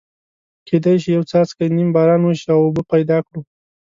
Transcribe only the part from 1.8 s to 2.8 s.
باران وشي او